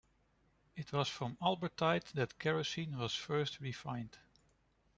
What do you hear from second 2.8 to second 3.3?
was